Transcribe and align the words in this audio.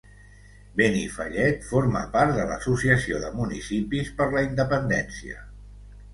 Benifallet 0.79 1.67
Forma 1.67 2.01
part 2.15 2.33
de 2.39 2.47
l'Associació 2.53 3.21
de 3.27 3.31
Municipis 3.43 4.11
per 4.23 4.29
la 4.35 4.45
Independència. 4.49 5.41